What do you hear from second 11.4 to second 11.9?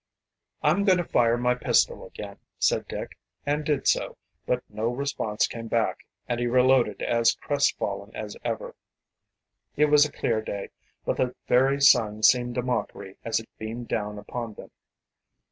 very